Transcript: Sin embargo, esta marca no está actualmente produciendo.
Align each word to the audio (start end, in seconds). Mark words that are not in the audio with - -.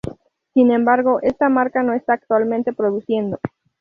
Sin 0.55 0.71
embargo, 0.71 1.19
esta 1.21 1.47
marca 1.47 1.83
no 1.83 1.93
está 1.93 2.13
actualmente 2.13 2.73
produciendo. 2.73 3.37